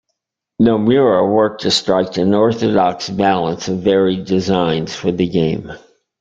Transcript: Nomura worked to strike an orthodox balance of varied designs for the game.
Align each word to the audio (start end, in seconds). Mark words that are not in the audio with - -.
Nomura 0.59 1.31
worked 1.31 1.61
to 1.61 1.69
strike 1.69 2.17
an 2.17 2.33
orthodox 2.33 3.07
balance 3.07 3.67
of 3.67 3.81
varied 3.81 4.25
designs 4.25 4.95
for 4.95 5.11
the 5.11 5.27
game. 5.29 5.71